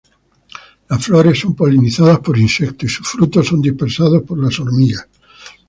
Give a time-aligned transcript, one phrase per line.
[0.89, 5.07] Las flores son polinizadas por insectos y sus frutos son dispersados por las hormigas.